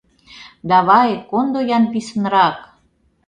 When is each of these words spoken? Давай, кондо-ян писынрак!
Давай, 0.71 1.09
кондо-ян 1.29 1.83
писынрак! 1.91 2.57